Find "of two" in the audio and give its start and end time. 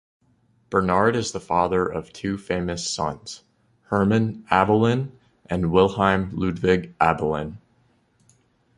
1.85-2.35